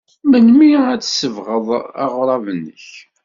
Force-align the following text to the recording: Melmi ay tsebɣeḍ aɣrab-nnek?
Melmi 0.29 0.67
ay 0.89 0.97
tsebɣeḍ 1.01 1.67
aɣrab-nnek? 2.05 2.87